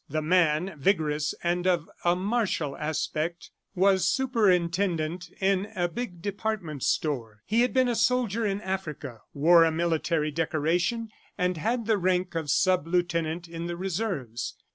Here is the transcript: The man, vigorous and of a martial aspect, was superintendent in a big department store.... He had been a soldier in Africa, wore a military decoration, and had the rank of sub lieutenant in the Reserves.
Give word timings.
The 0.09 0.23
man, 0.23 0.73
vigorous 0.79 1.35
and 1.43 1.67
of 1.67 1.87
a 2.03 2.15
martial 2.15 2.75
aspect, 2.75 3.51
was 3.75 4.07
superintendent 4.09 5.29
in 5.39 5.71
a 5.75 5.87
big 5.87 6.23
department 6.23 6.81
store.... 6.81 7.43
He 7.45 7.61
had 7.61 7.71
been 7.71 7.87
a 7.87 7.93
soldier 7.93 8.43
in 8.43 8.61
Africa, 8.61 9.21
wore 9.31 9.63
a 9.63 9.69
military 9.71 10.31
decoration, 10.31 11.09
and 11.37 11.55
had 11.55 11.85
the 11.85 11.99
rank 11.99 12.33
of 12.33 12.49
sub 12.49 12.87
lieutenant 12.87 13.47
in 13.47 13.67
the 13.67 13.77
Reserves. 13.77 14.55